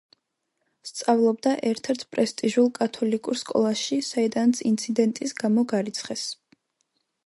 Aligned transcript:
სწავლობდა 0.91 1.51
ერთ-ერთ 1.73 2.07
პრესტიჟულ 2.15 2.71
კათოლიკურ 2.79 3.39
სკოლაში, 3.45 4.01
საიდანაც 4.11 4.67
ინციდენტის 4.73 5.41
გამო 5.45 5.71
გარიცხეს. 5.77 6.31